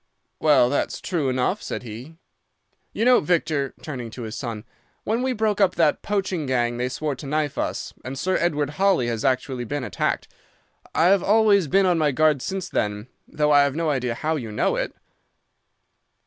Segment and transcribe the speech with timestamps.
[0.39, 2.15] "'Well, that's true enough,' said he.
[2.91, 4.65] 'You know, Victor,' turning to his son,
[5.03, 8.71] 'when we broke up that poaching gang, they swore to knife us, and Sir Edward
[8.81, 10.27] Holly has actually been attacked.
[10.95, 14.51] I've always been on my guard since then, though I have no idea how you
[14.51, 14.95] know it.